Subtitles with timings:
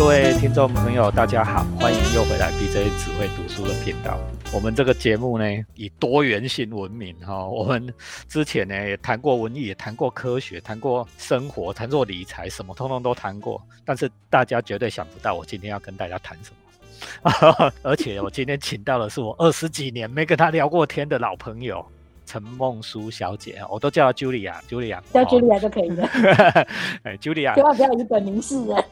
[0.00, 4.18] 各位听众朋友，大家好，欢迎又回来 BJ 只会读书的频道。
[4.50, 7.46] 我们这个节目呢，以多元性闻名哈。
[7.46, 7.92] 我们
[8.26, 13.62] 之前呢也谈过文艺，也谈过科学，谈过生活，谈过理财，什么通通都谈过。
[13.84, 17.70] 但是大家绝对想不到，我今天要跟大家谈什么。
[17.84, 21.86] 而且我今天请到的是我二十几年没跟他聊过天的老朋友。
[22.30, 26.06] 陈梦淑小姐，我都叫她 Julia，Julia，叫 Julia 就可以了。
[27.02, 28.84] 哎，Julia，千万不要以本名示人。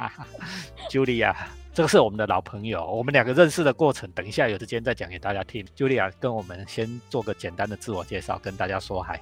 [0.88, 1.34] Julia，
[1.74, 5.62] 这个是我们的老朋友，我们两个认识的过程，等一下有时间再讲给大家听。
[5.76, 9.20] Julia，跟我们先做个简单的自我介绍，跟大家说嗨。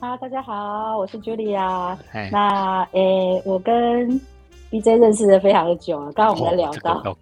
[0.00, 1.98] 哈，大家好，我是 Julia。
[2.32, 4.18] 那诶，我跟
[4.70, 7.14] BJ 认识的非常的久了，刚刚我们聊到，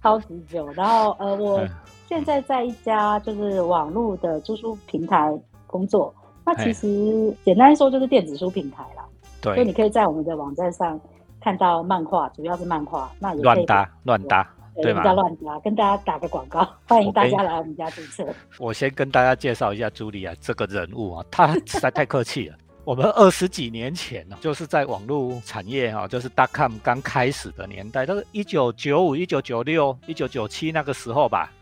[0.00, 0.68] 超级久。
[0.74, 1.68] 然后呃，我。
[2.08, 5.32] 现在在一家就是网络的租书平台
[5.66, 9.04] 工作，那其实简单说就是电子书平台啦。
[9.40, 10.98] 对，所以你可以在我们的网站上
[11.40, 13.10] 看到漫画，主要是漫画。
[13.18, 14.48] 那也乱搭乱搭，
[14.80, 15.02] 对吗？
[15.02, 18.24] 不要乱搭，跟大家打个广告，欢迎大家来我们家注册。
[18.58, 22.56] 我先跟大家介绍一下朱莉亚这个人物啊，她实在太客气了。
[22.84, 31.52] 我们二十几年前呢，就是在网络产业哈，就是 dot com 刚开始的年代，都是一九九五、一九九六、一九九七那个时候吧。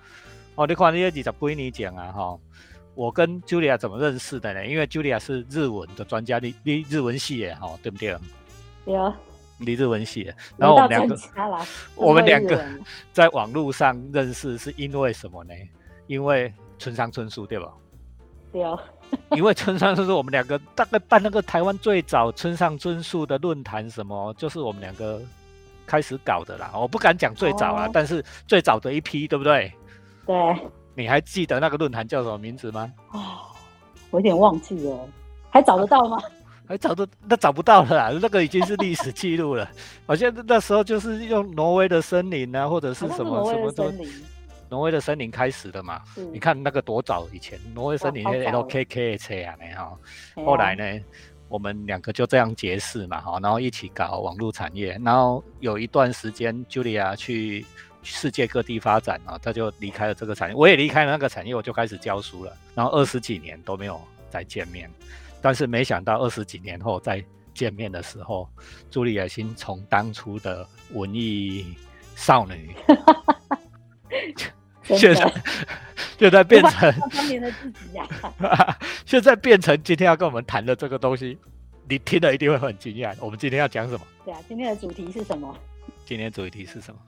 [0.55, 2.38] 哦，你看那些几只归你讲啊，哈，
[2.94, 4.66] 我跟 Julia 怎么认识的呢？
[4.66, 8.16] 因为 Julia 是日文的专家，你你日文系的哈，对不对？
[8.86, 9.12] 有。
[9.56, 11.16] 你日文系的，然后我们两个，
[11.94, 12.62] 我们两个
[13.12, 15.55] 在网络上认识是因为什么呢？
[16.08, 17.72] 因为村上春树，对吧？
[18.52, 18.78] 有。
[19.30, 25.22] 因为村上春树，我们两个大概办那个台湾最早村上春树的论坛，什么就是我们两个
[25.86, 26.72] 开始搞的啦。
[26.75, 29.72] 我不敢讲最早啊，但是最早的一批，对不对？
[30.27, 30.34] 对，
[30.94, 32.92] 你还记得那个论坛叫什么名字吗？
[33.12, 33.20] 哦，
[34.11, 35.08] 我有点忘记了，
[35.50, 36.19] 还找得到吗？
[36.66, 39.70] 还找得那找不到了啦，那个已经是历史记录了。
[40.06, 43.92] 好像那时候就是用挪威的森林啊，或者是什么什么都，
[44.71, 46.00] 挪威的森林开始的嘛。
[46.32, 49.99] 你看那个多早以前，挪威森林是 LKK 车啊，你哈。
[50.43, 51.04] 后来呢，
[51.49, 57.66] 我们两个就这样结识嘛，哈，然后一起搞网络产业，然后有一段时间，Julia 去。
[58.04, 62.56] 世界各地发展啊，他就离开了这个产业，我也离开了那个产业，我就开始教书了。
[62.75, 64.00] 然后二十几年都没有
[64.31, 64.91] 再见面，
[65.41, 68.48] 但是没想到二十几年后再见面的时候，
[68.91, 71.75] 朱丽叶欣从当初的文艺
[72.14, 72.75] 少女，
[74.84, 75.34] 现在
[76.19, 78.06] 现在变成当年的自己呀，
[79.06, 81.38] 现在变成今天要跟我们谈的这个东西，
[81.88, 83.14] 你听了一定会很惊讶。
[83.20, 84.00] 我们今天要讲什么？
[84.25, 85.56] 对啊，今天的主题是什么？
[86.04, 87.00] 今天主题是什么？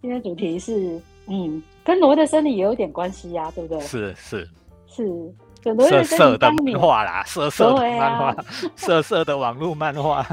[0.00, 3.80] 今天主题是，嗯，跟挪威的森林也有点关系呀，对不对？
[3.80, 4.48] 是是
[4.86, 5.34] 是，
[5.88, 8.36] 色色的漫画啦，色色的漫画，
[8.76, 10.24] 色色的网络漫画。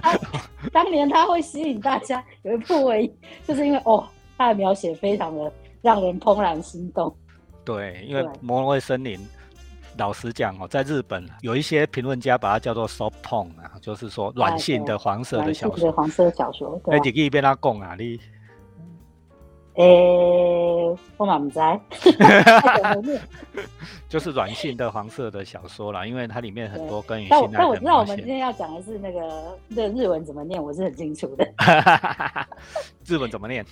[0.72, 3.12] 当年他会吸引大家，有一部为
[3.48, 7.14] 就是因为哦，他的描写非常的让人怦然心动。
[7.64, 9.20] 对，因为挪威森林，
[9.98, 16.80] 老实讲哦，在日本有一些评论家把它叫做 soft porn 啊，就是说软性的黄色的小说，黄色小说。
[16.86, 18.20] 那几个被他讲啊，你。
[19.76, 21.78] 诶，我嘛不在，
[24.08, 31.46] 就是软性的黄色的小说啦，因为它里面很多跟但但我知道我们今天要讲的是那个那日文怎么念，我是很清楚的。
[33.06, 33.66] 日文怎么念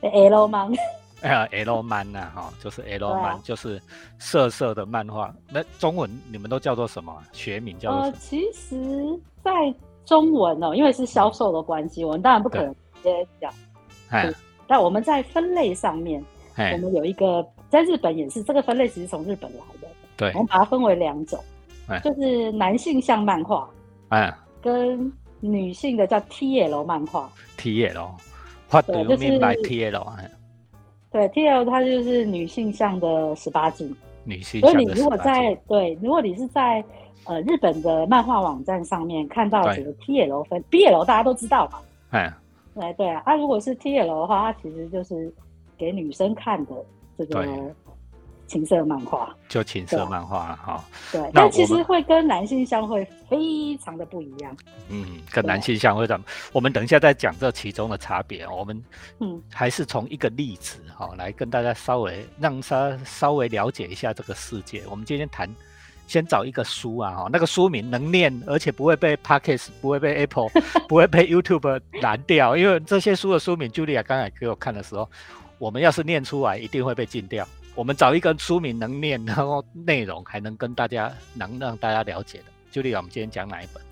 [0.00, 0.72] ？L 漫，
[1.20, 3.78] 哎，L 漫呐，哈，就是 L 漫，就是
[4.18, 5.30] 色色的漫画。
[5.50, 7.14] 那中文你们都叫做什么？
[7.32, 8.00] 学名叫做？
[8.00, 9.52] 呃，其实，在
[10.06, 13.52] 中文哦，因为是销售的关系，我们当然不可能直接讲。
[14.08, 14.32] 哎。
[14.66, 16.24] 但我们在分类上面，
[16.56, 19.88] 我们有一个在日本也是这个分类，其实从日本来的。
[20.16, 21.38] 对，我们把它分为两种，
[22.02, 23.68] 就是男性向漫画，
[24.10, 24.32] 哎，
[24.62, 27.28] 跟女性的叫 TL 漫画。
[27.58, 30.02] TL，what do you mean by TL？
[31.10, 33.94] 对，TL 它就是女性向的十八禁。
[34.24, 36.82] 女性，所以你如果在对，如果你是在
[37.24, 41.78] 呃日本的漫画网站上面看到这个 TL 分，BL 大家都知道嘛，
[42.10, 42.32] 哎。
[42.76, 45.32] 哎，对啊，啊，如果是 T L 的话，它其实就是
[45.78, 46.74] 给女生看的
[47.16, 47.46] 这个
[48.46, 50.84] 情色漫画，就情色漫画哈。
[51.12, 54.56] 对，但其实会跟男性相会非常的不一样。
[54.88, 56.26] 嗯，跟男性相会怎么？
[56.52, 58.46] 我们等一下再讲这其中的差别。
[58.48, 58.84] 我们
[59.20, 64.82] 嗯，还是从一个例子哈来跟大家稍微让他稍微了解一下这个世界。
[64.90, 65.48] 我们今天谈。
[66.06, 70.48] 先找一个书啊，哈，那个书名能念，而且不会被 Pockets，不会被 Apple，
[70.88, 75.08] 不会被 YouTube 拦掉，因为这些书的书名，Julia 刚才给我看的时候，
[75.58, 77.46] 我们要是念出来，一定会被禁掉。
[77.74, 83.82] 我们找一个书名能念，然后内容还能跟大家能让大家了解的，Julia，我们今天讲哪一本？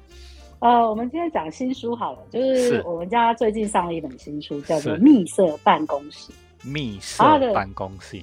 [0.61, 6.31] 呃，我们今天讲新书好了，就是我们家最近上了一本新书，叫做《密色办公室》。
[6.63, 8.23] 密色办公室。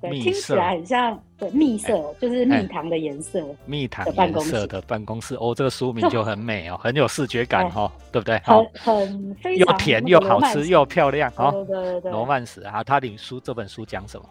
[0.00, 3.44] 对，听起来很像对蜜色，就是蜜糖的颜色。
[3.66, 8.38] 蜜糖颜色的办公室哦，这个书名就很美哦， 很有视觉感哈，对不对？
[8.44, 11.50] 很很非常又甜又好吃又漂亮哈。
[11.50, 12.12] 对对对。
[12.12, 14.28] 罗曼史啊，他领书这本书讲什么？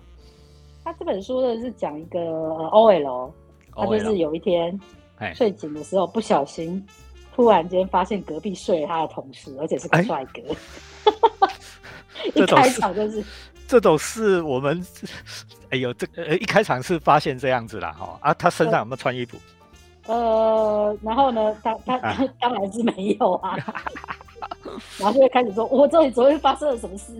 [0.86, 3.30] 他这本书呢是讲一个 OL，
[3.75, 4.80] 他就是有一天
[5.36, 6.81] 睡醒的时候不小心，
[7.36, 10.42] 突然间发现隔壁睡了他的同事，而且是个帅哥。
[12.34, 13.22] 一开场就是。
[13.68, 14.86] 这种事我们，
[15.72, 19.38] 哎呦，这呃一开场是发现这样子啦哈啊，他身上有没有穿衣服？
[20.08, 21.98] 呃，然后呢，他他
[22.40, 23.58] 当然是没有啊，
[24.98, 27.14] 然后就会开始说，我这里昨天发生了什么事？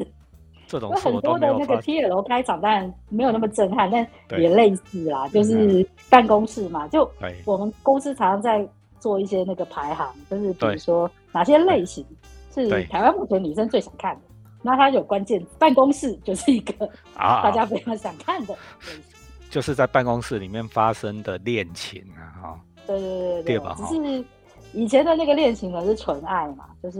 [0.70, 7.10] 这种很多的那个 T L 开场当然没有那么震撼，但也类似啦，就是办公室嘛，就
[7.46, 8.68] 我们公司常常在
[9.00, 12.06] 做一些那个排行，就是比如说哪些类型
[12.54, 14.22] 是台湾目前女生最想看的。
[14.62, 18.56] 那它有关键，办公室 就是一个啊， 大家非常想看的，
[19.50, 24.25] 就是在办公室里面发生的恋情啊，哈，对对对对对，只是
[24.74, 27.00] 以前的那个恋情呢是纯爱嘛，就是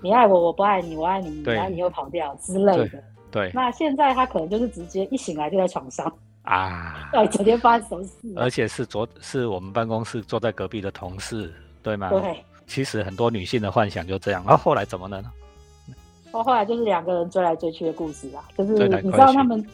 [0.00, 3.50] 你爱我我不爱你，我爱你你爱你又跑掉之类的，对。
[3.54, 6.10] 那现在他可能就是直接一醒来就在床上
[6.42, 8.34] 啊，对，昨天发生什么事？
[8.36, 11.52] 而且是昨是我们办公室坐在隔壁的同事，
[11.82, 12.08] 对吗？
[12.08, 12.42] 对。
[12.66, 15.30] 其实很多女性的幻想就这样，然后后来怎么了呢？
[16.30, 18.72] 后后来就是两个人追来追去的故事啊，就是
[19.02, 19.64] 你知道他们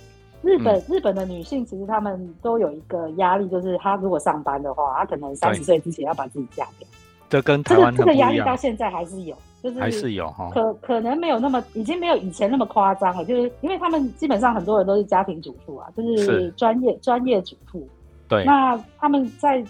[0.43, 6.89] 日本日本的女性其实他们都有一个压力，就是她如果上班的话，她可能三十岁之前要把自己嫁掉。
[7.29, 17.87] 这跟台湾这个压力到现在还是有，就是还是有哈，可可能没有那么已经没有以前那么夸张了，就是因为他们基本上很多人都是家庭主妇啊，就是专业专业主妇。
[18.29, 19.65] 对，那他们在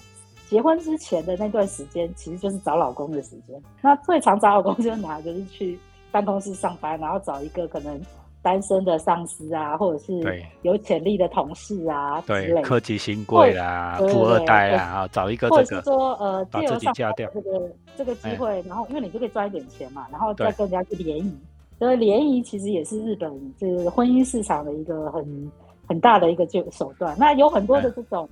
[0.49, 3.59] 结婚之前的那段时间，其实就是找老公的时间。
[3.81, 5.21] 那最常找老公就是哪？
[5.23, 5.79] 就是去。
[6.17, 8.01] 办公室上班，然后找一个可能
[8.43, 21.37] 单身的上司啊，或者是有潜力的同事啊，对，科技新贵啦，富二代啊，找一个或者是说呃，把自己嫁掉这个这个机会，然后因为你就可以赚一点钱嘛，然后再跟人家去联谊。
[21.79, 25.53] 所以联谊其实也是日本就是婚姻市场的一个很
[25.87, 27.15] 很大的一个就手段。
[27.19, 28.27] 那有很多的这种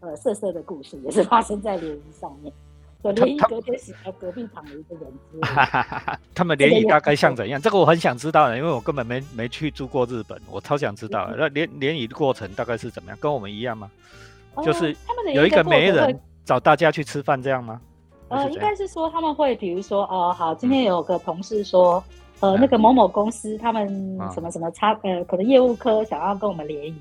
[0.00, 2.52] 呃色色的故事，也是发生在联谊上面。
[3.02, 5.12] 联谊隔天死在隔壁躺的一个人，
[6.34, 7.60] 他们联谊大概像怎样？
[7.60, 11.30] 这个我很想知道的，因为我根本没没去住过日本，我超想知道。
[11.36, 13.18] 那联联谊的过程大概是怎么样？
[13.20, 13.90] 跟我们一样吗？
[14.64, 14.96] 就是
[15.34, 17.80] 有一个媒人找大家去吃饭这样吗？
[18.28, 22.02] 呃，应该是说他们会，比如说，哦，好，今天有个同事说，
[22.40, 23.86] 呃，那个某某公司他们
[24.32, 26.94] 什么什么差，呃，可能业务科想要跟我们联谊，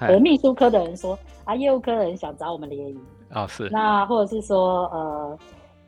[0.00, 2.98] 呃，秘书科的人说，啊，业务科的人想找我们联谊。
[3.36, 5.38] 啊，是那或者是说，呃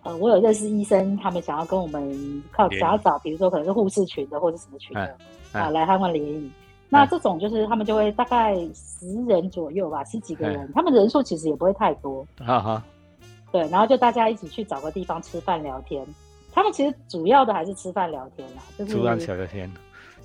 [0.03, 5.17] 呃，我有认识医生，他们想要跟我们靠想要找，比如说可能是护士群的或者什么群的
[5.53, 6.51] 啊，来他们联谊。
[6.91, 12.27] 那这种就是他们就会大概十人左右吧，十几个人，他们人数其实也不会太多。
[12.45, 12.83] 哈哈。
[13.51, 16.07] 对，然后就大家一起去找个地方吃饭聊天。
[16.53, 19.73] 他们其实主要的还是吃饭聊天啦，就是吃饭聊天，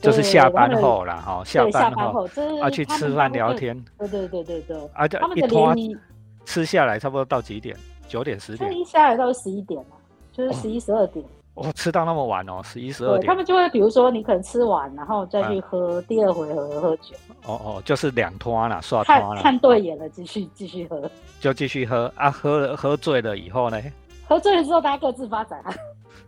[0.01, 2.27] 就是下班后啦，哈，下班后
[2.61, 3.81] 啊去吃饭聊天。
[3.97, 4.77] 对对对对对。
[4.93, 5.97] 啊，他们的联谊。
[6.45, 7.75] 吃下来差不多到几点？
[8.07, 8.71] 九点十点。
[8.77, 9.95] 一下来到十一点嘛，
[10.31, 11.25] 就是十一十二点。
[11.55, 13.27] 哦，吃到那么晚哦，十一十二点。
[13.27, 17.15] 他们就会比如说，你可能吃完，然后再去喝第二回合喝酒。
[17.45, 21.09] 哦哦，就是两拖啦，刷看看对眼了，继续继续喝。
[21.39, 23.79] 就继续喝啊，喝了喝醉了以后呢？
[24.27, 25.73] 喝醉了之后，大家各自发展啊。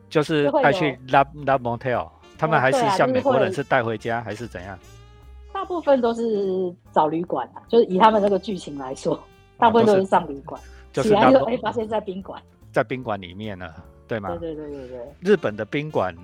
[0.09, 4.77] 就是带去 love love motel，他们还是像美国人是带回家还是怎样？
[5.51, 9.19] 大部分都是找旅馆啊，就是以他们那个剧情来说。
[9.57, 10.59] 大部分都是上旅馆，
[10.93, 13.73] 起来就哎发现在宾馆，在宾馆里面呢，
[14.07, 14.29] 对吗？
[14.39, 14.99] 对对对对对。
[15.21, 16.15] 日本的宾馆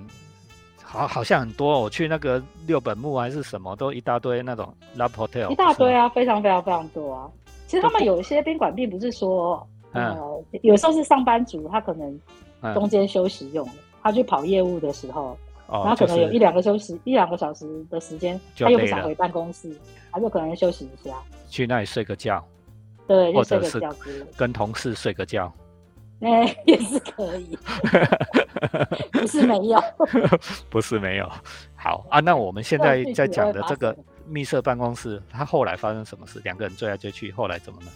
[0.82, 7.30] 好好像很多，我去那个六本木还是什么，都一大堆那种 love hotel，一大堆啊，非常非常非常多啊。
[7.66, 10.14] 其实他们有一些宾馆并不是说，呃，
[10.60, 12.20] 有时候是上班族他可能
[12.74, 13.72] 中间休息用的，
[14.02, 19.74] 他去跑业务的时候，然后可能有一两个休息一两个小时的时间，他又不想回办公室，
[20.10, 21.14] 他就可能休息一下，
[21.48, 22.44] 去那里睡个觉。
[23.06, 23.80] 对，或者是
[24.36, 25.52] 跟同事睡个觉，
[26.20, 27.58] 哎，也是可以，
[29.12, 29.80] 不是没有，
[30.70, 31.28] 不是没有。
[31.74, 36.40] 好啊，那我们现在在讲的这个密室办公室，它后来发生什么事？
[36.44, 37.88] 两个人追来追去，后来怎么了？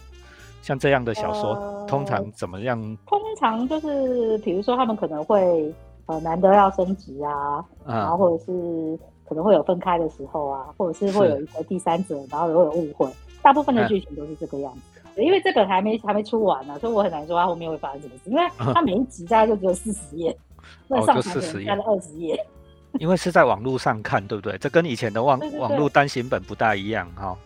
[0.61, 2.77] 像这样的小说，通常怎么样？
[3.05, 5.73] 通常就是，比如说他们可能会
[6.07, 13.09] 呃难得要升职啊，然后或者是可能会有分开的时候啊，或者是会有一个第三者，然后会有误会。
[13.41, 14.96] 大部分的剧情都是这个样子。
[15.23, 18.43] 因为这本还没还没出完呢，所以我很难说它后面会发生什么事，因为
[18.73, 20.37] 它每一集大概就只有四十页，
[20.87, 22.45] 那上传可能加了二十页。
[22.99, 24.57] 因为是在网络上看，对不对？
[24.57, 27.37] 这跟以前的网网络单行本不大一样哈。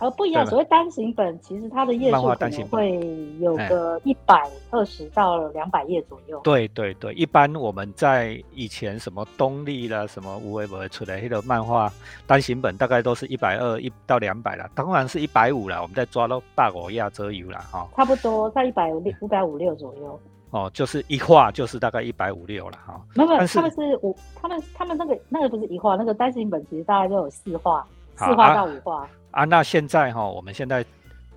[0.00, 0.46] 呃，不一样。
[0.46, 2.98] 所谓单行本，其实它的页数可能会
[3.38, 6.40] 有个一百二十到两百页左右。
[6.42, 11.92] 对对对，一般我们在以前什么东立啦，什么无为不会出来的漫画
[12.26, 15.80] 单行本，大概都是一百二一到两百啦，当然是一百五啦。
[15.82, 17.86] 我们在抓到大国亚洲游啦哈。
[17.94, 20.18] 差不多在一百六五百五六左右。
[20.52, 23.00] 哦，就是一画就是大概一百五六了哈。
[23.14, 29.02] 没有，他们是五，他们他们那个那个不是一画，那个单行本其实大概就有四画，四画到五画。
[29.02, 29.10] 啊，
[29.46, 30.84] 那现在哈，我们现在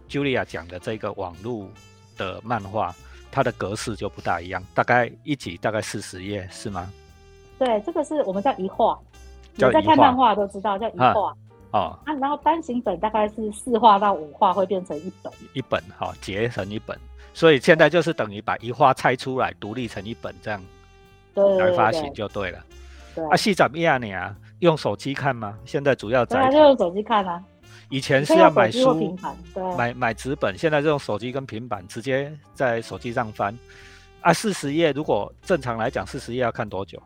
[0.09, 1.67] Julia 讲的这个网络
[2.17, 2.93] 的漫画，
[3.31, 6.91] 它的格式就不大一样，大概一集大概四十页是吗？
[7.59, 8.99] 对，这个是我们叫一画，
[9.55, 11.35] 你在看漫画都知道叫一画。
[11.71, 11.97] 哦。
[12.05, 16.95] 啊，然后单行本大概是四画到五画会变成一本，一本哈，结成一本。
[17.33, 20.63] 所以现在就是等于把一画拆出来，独立成一本这样
[21.33, 22.63] 来发行就对了。
[23.15, 24.35] 对啊，戏怎么样呢？
[24.59, 25.57] 用手机看吗？
[25.65, 27.43] 现在主要在就用手机看啊。
[27.93, 29.15] 以前是要买书，
[29.77, 33.55] 买买纸本，现在就用手机跟平板直接在手机上翻。
[34.21, 36.99] 啊，四十页如果正常来讲，四十页要看多久？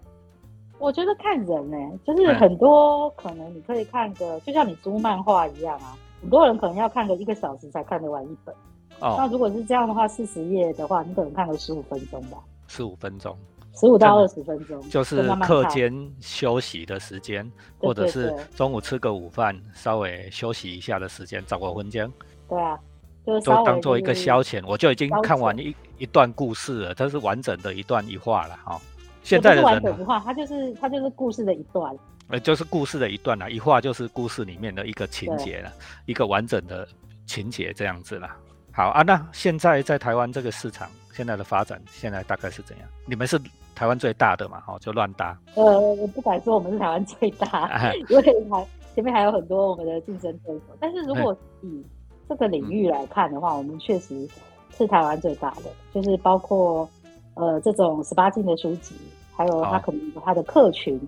[0.79, 8.55] 我觉得看人呢，就是很多可能你可以看个，就像你租漫画一样啊，很多人可能要看个一个小时才看得完一本。
[9.01, 12.37] 哦，那如果是这样的话，四十页的话，你可能看个十五分钟吧。
[12.69, 13.37] 十五分钟，
[13.79, 22.11] 十五到二十分钟，就是课间休息的时间，或者是中午吃个午饭，稍微休息一下的时间，找个分间。
[22.49, 22.79] 对啊，
[23.25, 28.81] 就都当做一个消遣，我就已经看完一一段故事了，它是完整的一段一画了哈。
[29.21, 31.95] 现在的完整一画，它就是它就是故事的一段，
[32.29, 35.71] 呃，就是故事的一段了，一画就是故事里面的一个情节了，
[36.07, 36.87] 一个完整的
[37.27, 38.35] 情节这样子了。
[38.71, 42.87] 好啊，那现在在台湾这个市场现在的发展，现在大概是怎样？
[43.05, 43.39] 你们是
[43.77, 44.63] 台湾最大的嘛？
[44.67, 45.37] 哦，就乱搭。
[45.53, 47.69] 呃，我不敢说我们是台湾最大，
[48.09, 50.63] 因为还前面还有很多我们的竞争对手。
[50.79, 51.85] 但是如果以
[52.27, 54.27] 这个领域来看的话，我们确实
[54.75, 56.89] 是台湾最大的，就是包括
[57.35, 58.95] 呃这种十八禁的书籍，
[59.35, 60.99] 还有他可能他的客群，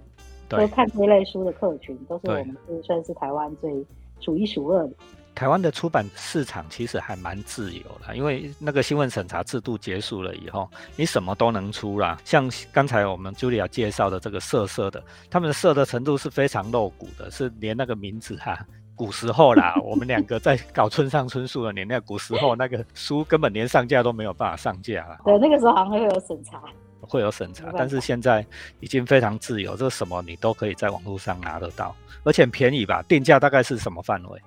[0.47, 3.83] 就看这类书的客群，都是我们是算是台湾最
[4.19, 4.93] 数一数二的。
[5.39, 12.17] 台湾的出版市场其实还蛮自由的，因为那个新闻审查制度结束了以后，你什么都能出啦。
[12.25, 18.60] 像刚才我们 Julia 介绍的这个色色的，他们的色的程度是非常露骨的，是连那个名字哈，
[18.98, 25.19] 古时候啦， 我们两个在搞村上春树的年代，古时候那个书根本连上架都没有办法上架了。
[25.24, 26.62] 对，那个时候好像会有审查，
[27.00, 28.46] 会有审查，但是现在
[28.81, 33.01] 已经非常自由，这什么你都可以在网络上拿得到，而且便宜吧？
[33.08, 34.41] 定价大概是什么范围？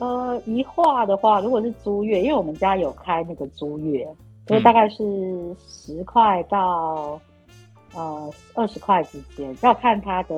[0.00, 4.08] 呃，一画的话，如果是租月，因为我们家有开那个租月，
[4.48, 7.20] 所以大概是十块到
[7.92, 10.34] 呃二十块之间，要看它的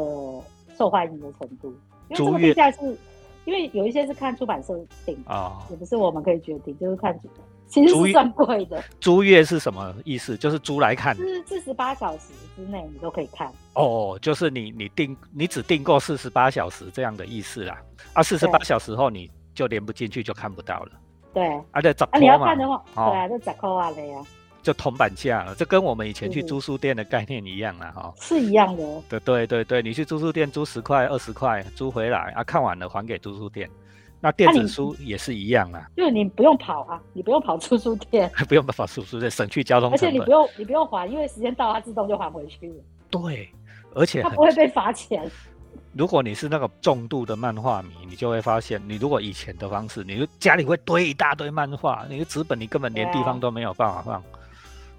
[0.76, 1.72] 受欢迎的程度。
[2.12, 2.98] 租月价是，
[3.44, 4.76] 因为有一些是看出版社
[5.06, 7.16] 定啊，也不是我们可以决定，就是看
[7.68, 8.82] 其实是算贵的。
[9.00, 10.36] 租月是什么意思？
[10.36, 13.48] 就是租来看，是四十八小时之内你都可以看。
[13.74, 17.80] 哦，就是你你订你只订购四十八小时这样的意思啦。
[18.12, 19.30] 啊，四十八小时后你。
[19.54, 20.92] 就连不进去就看不到了。
[21.34, 24.22] 对，而且啊，你要看的话，对啊，就十块啊的呀。
[24.62, 28.12] 就铜板价了，这跟我们以前去租书店的概念一样了哈。
[28.20, 29.02] 是一样的。
[29.08, 33.68] 对对对对，你去租书店租十块二十块租回来啊，看完了还给租书店。
[34.20, 35.84] 那电子书也是一样啊。
[35.96, 39.90] 就是你不用跑啊，你不用跑租书店， 不用跑租书店，省去交通。
[39.90, 42.74] 而且你不用你不用还，因为时间到它自动就还回去了。
[43.10, 43.48] 对，
[43.96, 45.28] 而且它不会被罚钱。
[45.94, 54.22] 如果你是那个重度的漫画迷，你就会发现，你如果以前的方式，你就家里会堆一大堆漫画，你的纸本你根本连地方都没有办法放。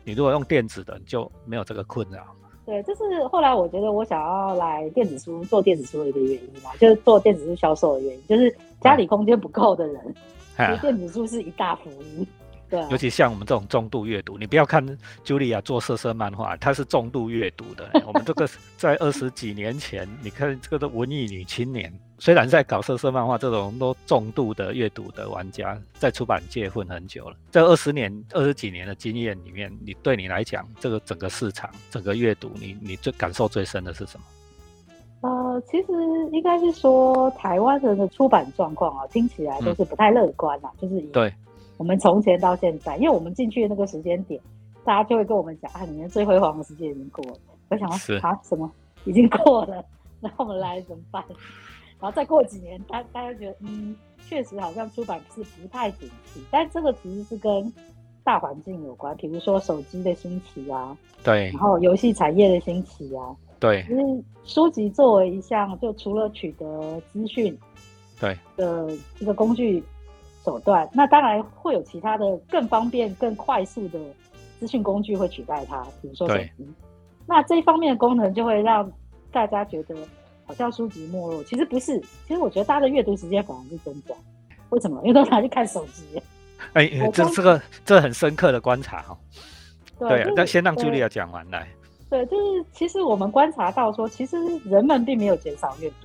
[0.03, 2.23] 你如果用电子的，你就没有这个困扰。
[2.65, 10.15] 对，这是后来我觉得我想要来电子书做电子书的一个原因嘛，就是做电子书销售的原因，就是家里空间不够的人，
[10.79, 12.27] 电子书是一大福音。
[12.89, 14.86] 尤其像我们这种重度阅读，你不要看
[15.24, 17.89] 茱莉亚做色色漫画，她是重度阅读的。
[18.06, 27.36] 我们这个在二十几年前，你看这个的文艺女青年，虽然在搞色色漫画这种都重度的阅读的玩家，在出版界混很久了。
[27.51, 34.25] 这二十年、二十几年的经验里面，你对你来讲，这个整个市场、整个阅读，你你最感受最深的是什么？
[35.30, 35.88] 呃，其实
[36.32, 41.34] 应该是说台湾人的出版状况啊，听起来都是不太乐观啦，就是对。
[41.84, 44.40] 我们从前到现在，因为我们进去的那个时间点，
[44.86, 47.38] 大家就会跟我们讲啊，你们最辉煌的时间已经过了。
[47.68, 48.72] 我想说啊，什么
[49.04, 49.84] 已经过了？
[50.22, 51.22] 那我们来怎么办？
[52.00, 53.94] 然后再过几年，大大家觉得嗯，
[54.30, 57.70] 确确实好像出版是不太景气，但这个其实是跟
[58.24, 67.58] 大环境有关，比如说手机的兴起啊，对，然后游戏产业的兴起啊，对，其实书籍作为一项，就除了取得资讯，
[68.22, 69.84] 对的一个工具
[70.43, 74.00] 手段，那当然会有其他的更方便、更快速的
[74.59, 76.67] 资讯工具会取代它，比如说手机。
[77.25, 78.91] 那这一方面的功能就会让
[79.31, 79.95] 大家觉得
[80.45, 84.13] 好像书籍没落，其实不是，其实我觉得大家的阅读时间反而是增加。
[84.69, 85.00] 为什么？
[85.03, 86.03] 因为都拿去看手机。
[86.73, 89.17] 哎，这这个这很深刻的观察哈。
[90.00, 91.67] 对，那先让朱莉亚讲完来。
[92.09, 95.95] 对，就是其实我们观察到说，其实人们并没有减少阅读，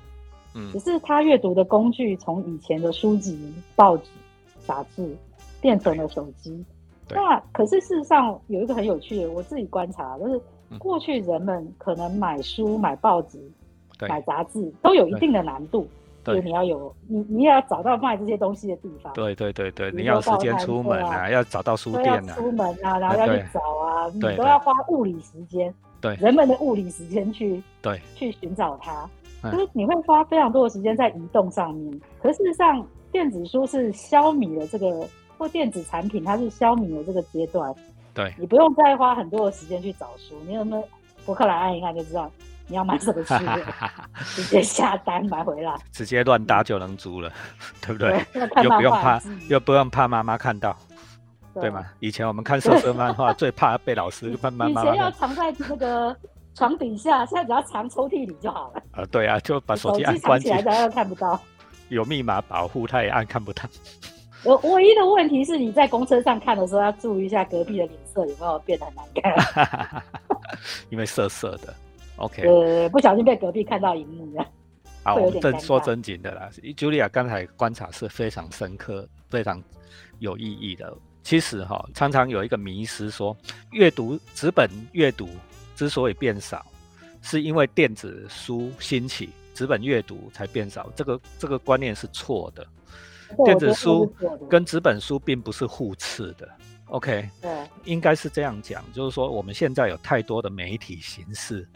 [0.55, 4.05] 嗯，只是他阅读的工具从以前的书籍、报纸、
[4.69, 5.17] 杂志
[5.63, 6.63] 变成了手机。
[7.09, 10.39] 那可是事实上有一个很有趣的，我自己观察，就是
[10.79, 13.41] 过去人们可能买书、买报纸、
[14.07, 15.89] 买杂志都有一定的难度。
[16.25, 19.11] 对你要有你，你也要找到卖这些东西的地方。
[19.15, 25.75] 对对对对，你要时间出门啊，要找到书店啊，出门啊，然后要去找啊，你都要花物理时间。
[26.03, 29.09] 对，人们的物理时间去对去寻找它，
[29.51, 31.99] 就是你会花非常多的时间在移动上面。
[32.21, 37.75] 可事实上，电子书是消弭了这个，或电子产品它是消弭了这个阶段。
[38.15, 40.89] 对，你不用再花很多的时间去找书，你有没有
[41.25, 42.31] 博客来按一按就知道。
[42.71, 43.35] 你要买什么书？
[44.37, 47.33] 直接下单买回来，直接乱搭就能租了，
[47.81, 48.23] 对不对？
[48.63, 50.77] 又不用怕，又不用怕妈妈看到，
[51.55, 51.87] 对吗？
[52.01, 54.69] 以前我们看色色漫画，最怕被老师妈妈。
[54.69, 56.15] 以前要藏在那个
[56.55, 58.83] 床底下，现在只要藏抽屉里就好了。
[58.93, 61.41] 呃，对啊，就把手机按关起来，大家看不到。
[61.89, 63.65] 有密码保护，他也按看不到。
[64.45, 70.03] 我唯一的问题是，你在公车上看的时候，要注意一下隔壁的脸色有没有变得很难看，
[70.91, 71.75] 因为涩涩的。
[72.17, 74.47] OK，呃，不小心被隔壁看到荧幕了，
[75.03, 76.51] 好，我们正说正经的啦。
[76.77, 79.63] Julia 刚才观察是非常深刻、非常
[80.19, 80.97] 有意义的。
[81.23, 83.37] 其实哈，常常有一个迷思说，
[83.73, 85.29] 阅读纸本阅读
[85.75, 86.65] 之所以变少，
[87.23, 90.89] 是因为电子书兴起，纸本阅读才变少。
[90.95, 92.65] 这个这个观念是错的，
[93.45, 94.15] 电子书
[94.49, 96.49] 跟纸本书并不是互斥的。
[96.87, 101.67] OK，对，应该是这样讲，就是说我们现在有太多的媒体形式。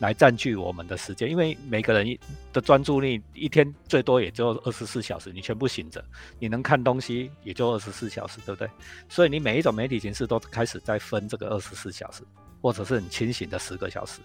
[0.00, 2.18] 来占据我们的时间，因为每个人
[2.54, 6.02] 的专注力一天最多也就二十四小时，你全部醒着，
[6.38, 8.70] 你能看东西也就二十四小时，对不对？
[9.10, 12.22] 所以你每一种媒体形式都开始在分这个二十四小时，
[12.62, 14.20] 或者是很清醒的十个小时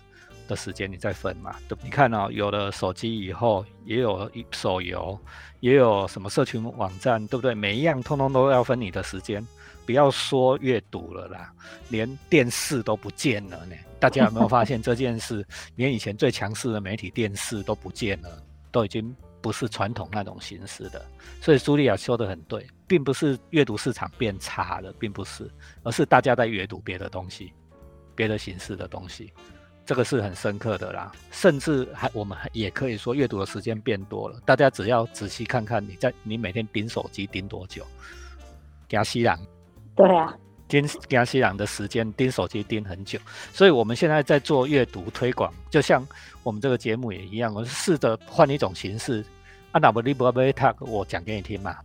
[0.47, 1.55] 的时间，你再分嘛？
[1.67, 5.19] 对，你看哦，有了手机以后，也有手游，
[5.59, 7.53] 也有什么社群网站，对不对？
[7.53, 9.45] 每一样通通都要分你的时间。
[9.85, 11.53] 不要说阅读了啦，
[11.89, 13.75] 连电视都不见了呢。
[13.99, 15.45] 大家有没有发现这件事？
[15.75, 21.05] 连以前最强势的媒体电视都不见了，都已经不是传统那种形式的。
[21.39, 25.47] 所以苏利亚说的很对，并不是阅读市场变差了，并不是，
[25.83, 27.53] 而是大家在阅读别的东西，
[28.15, 29.31] 别的形式的东西。
[29.85, 31.11] 这个是很深刻的啦。
[31.31, 34.39] 甚至还我们也可以说，阅读的时间变多了。
[34.45, 37.85] 大家只要仔细看看，你在你每天盯手机盯多久？
[38.89, 39.39] 加西朗。
[39.95, 40.35] 对啊，
[40.67, 43.19] 盯加西朗的时间盯手机盯很久，
[43.53, 46.05] 所以我们现在在做阅读推广，就像
[46.43, 49.23] 我们这个节目也一样，我试着换一种形式。
[49.71, 51.75] 啊，那不利不贝塔，我讲给你听嘛。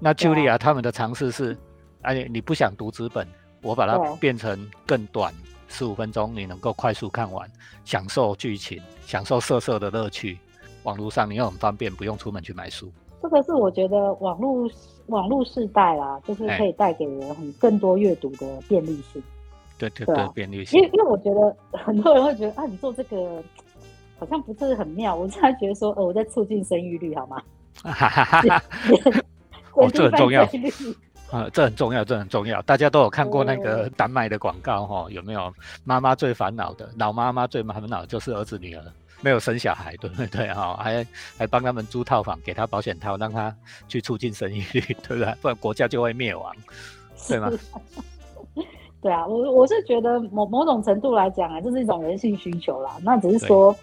[0.00, 1.56] 那 Julia 他们的尝试是，
[2.02, 3.26] 哎，你不想读纸本，
[3.60, 5.34] 我把它变成更短，
[5.68, 7.48] 十五分钟，你能够快速看完，
[7.84, 10.38] 享受剧情，享受色色的乐趣。
[10.84, 12.90] 网络上你又很方便，不用出门去买书。
[13.22, 14.70] 这个是我觉得网络
[15.06, 19.22] 网络时代啦，就是可以带给人很更多阅读的便利性。
[19.76, 20.80] 对对对，便利性。
[20.80, 23.42] 因为因为我觉得很多人会觉得啊，你做这个
[24.18, 25.14] 好像不是很妙。
[25.14, 27.42] 我突然觉得说，呃，我在促进生育率，好吗？
[27.82, 28.64] 哈哈哈哈
[29.74, 30.44] 哦，这很重要。
[31.30, 32.62] 啊，这很重要，这很重要。
[32.62, 35.06] 大家都有看过那个丹麦的广告哈？
[35.10, 35.52] 有没有？
[35.84, 38.82] 妈妈最烦恼的，老妈妈最烦恼就是儿子女儿。
[39.20, 40.46] 没有生小孩， 对不对？
[40.54, 41.04] 哈，还
[41.36, 43.52] 还帮他们租套房，给他保险套，让他
[43.88, 45.34] 去促进生育率， 对不对？
[45.42, 46.54] 不然国家就会灭亡，
[47.28, 47.50] 对吗？
[49.02, 52.96] 对啊，我我是觉得某某种程度来讲啊，这是一种人性需求啦。
[53.02, 53.74] 那只是说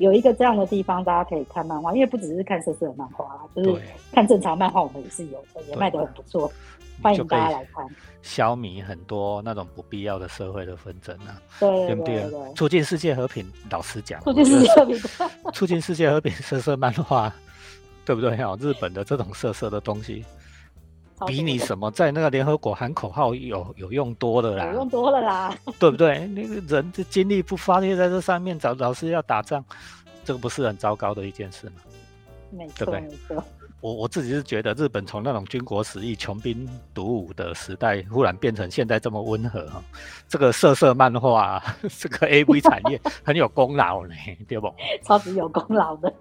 [0.00, 6.50] 有一个这样的地方，大家可以看漫画，因为不只是看色色的漫画啦，就是看正常漫画，我们也是有的，也卖的很不错。
[7.02, 7.86] 欢迎大家来看，
[8.22, 12.24] 消弭很多那种不必要的社会的纷争啊，对不对？
[12.54, 14.98] 促进世界和平，老实讲，促进世界和平，
[15.52, 17.30] 促进世界和平，色色漫画，
[18.06, 18.34] 对不对？
[18.38, 20.24] 哈，日本的这种色色的东西，
[21.26, 26.26] 比你什么在那个联合国喊口号有有用多了啦，有用多了啦，对不对？
[26.28, 29.64] 那个人的精力不发泄在这上面，找老师要打仗，
[30.24, 31.76] 这个不是很糟糕的一件事吗？
[32.50, 33.44] 没错，没错。
[33.80, 39.82] 我我自己是觉得日本从那种军国主义、穷兵黩武的时代，忽然变成现在这么温和哈，
[40.28, 41.62] 这个色色漫画，
[41.98, 44.14] 这个 A V 产业很有功劳呢，
[44.46, 44.70] 对不？
[45.02, 46.12] 超级有功劳的。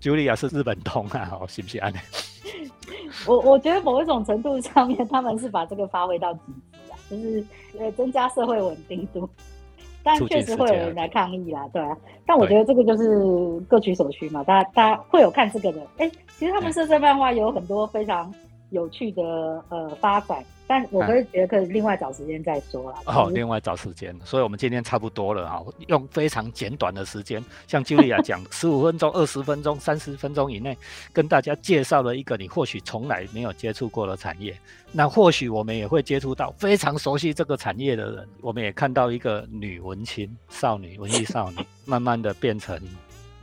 [0.00, 1.92] Julia 是日本通啊， 是不是安？
[3.26, 6.40] 我我觉得某一种程度上面，他们是把这个发挥到极
[6.72, 7.44] 致啊，就是
[7.78, 9.28] 呃增加社会稳定度。
[10.04, 11.96] 但确实会有人来抗议啦，对啊。
[12.24, 15.80] 但我觉得这个就是各取所需嘛，大家大家会有看这个的。
[15.98, 18.32] 哎，其实他们色色漫画有很多非常
[18.70, 19.22] 有趣的
[19.68, 20.44] 呃发展。
[20.68, 22.98] 但我会觉得可以另外找时间再说了。
[23.06, 30.76] 哦，另外找时间，所以我们今天差不多了哈，用非常简短的时间，像 Julia 讲，十五分钟、二十分钟、三十分钟以内，
[31.12, 34.58] 跟大家介绍了一个你或许从来没有接触过的产业。
[34.90, 42.76] 那或许我们也会接触到非常熟悉这个产业的人，我们也看到一个女文青少女、文艺少女，慢慢的变成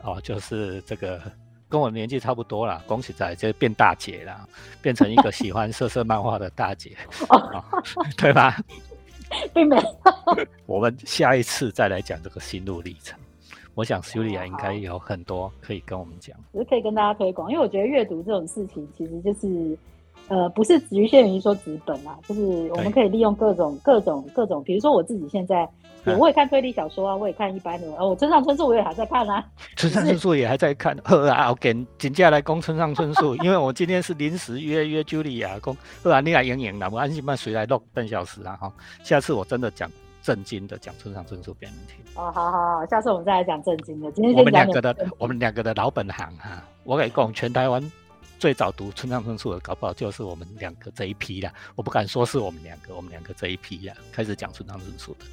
[0.02, 1.22] 哦，就是这个。
[1.74, 4.48] 跟我年纪差不多啦，恭喜仔就变大姐啦，
[4.80, 6.96] 变成一个喜欢色色漫画的大姐，
[8.16, 8.56] 对吧？
[9.56, 9.84] 并没有。
[10.68, 13.18] 我们下一次再来讲这个心路历程。
[13.74, 19.76] 我想修丽亚应该有很多可以跟我们讲，只是可以跟大家推广，因为我觉得阅读这种事情其实就是。
[20.30, 25.68] 呃，不是局限于说纸本啊，就是我们可以利用各种各种各种，比如说我自己现在，
[26.18, 29.44] 我也看推理小说啊，我也看一般的，哦，我村上春树我也还在看啊，
[29.76, 41.98] 村上春树也还在看，呵啊，我跟请假来攻村上春树，因为我今天是临时约约 Julia 攻，不然你来演演啦，我安心办谁来录半小时啊哈，下次我真的讲正经的讲村上春树给你们听。
[42.16, 47.92] 哦，好好好，下次我们再来讲正经的，今天我们两个的我们两个的老本行哈，我给讲全台湾。
[48.40, 51.54] 最早读村上春树的，搞不好就是我们两个这一批啦。
[51.76, 55.26] 我不敢说是我们两个，我们两个这一批呀，开始讲村上春树的，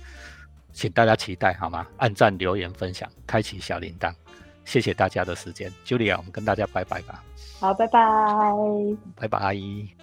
[0.72, 1.86] 请大家期待好吗？
[1.96, 4.14] 按赞、留言、分享，开启小铃铛，
[4.64, 5.72] 谢谢大家的时间。
[5.84, 7.24] Julia，我们跟大家拜拜吧。
[7.58, 8.00] 好，拜拜，
[9.16, 9.99] 拜拜。